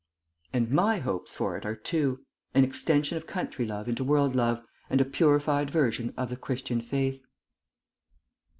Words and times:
"And 0.51 0.71
my 0.71 0.97
hopes 0.97 1.35
for 1.35 1.55
it 1.57 1.63
are 1.63 1.75
two 1.75 2.25
an 2.55 2.63
extension 2.63 3.17
of 3.17 3.27
country 3.27 3.67
love 3.67 3.87
into 3.87 4.03
world 4.03 4.33
love, 4.35 4.63
and 4.89 4.99
a 4.99 5.05
purified 5.05 5.69
version 5.69 6.11
of 6.17 6.31
the 6.31 6.37
Christian 6.37 6.81
faith." 6.81 7.21